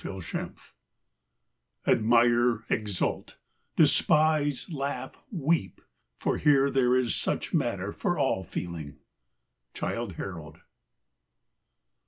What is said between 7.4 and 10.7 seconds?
matter for all feeling." Childe Harold.